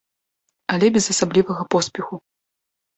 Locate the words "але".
0.77-0.87